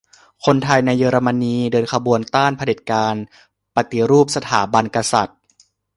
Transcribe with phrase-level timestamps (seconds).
[0.45, 3.15] คนไทยในเยอรมนี เดินขบวนต้านเผด็จการ
[3.75, 5.37] ปฏิรูปสถาบันกษัตริย์